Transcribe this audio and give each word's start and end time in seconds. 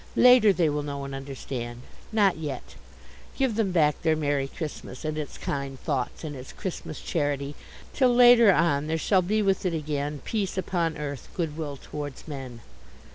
Later 0.15 0.51
they 0.51 0.67
will 0.67 0.81
know 0.81 1.03
and 1.05 1.13
understand. 1.13 1.83
Not 2.11 2.35
yet. 2.37 2.73
Give 3.37 3.53
them 3.53 3.71
back 3.71 4.01
their 4.01 4.15
Merry 4.15 4.47
Christmas 4.47 5.05
and 5.05 5.15
its 5.15 5.37
kind 5.37 5.79
thoughts, 5.79 6.23
and 6.23 6.35
its 6.35 6.51
Christmas 6.53 6.99
charity, 6.99 7.53
till 7.93 8.09
later 8.11 8.51
on 8.51 8.87
there 8.87 8.97
shall 8.97 9.21
be 9.21 9.43
with 9.43 9.63
it 9.63 9.75
again 9.75 10.19
Peace 10.25 10.57
upon 10.57 10.97
Earth 10.97 11.29
Good 11.35 11.55
Will 11.55 11.77
towards 11.77 12.27
Men." 12.27 12.61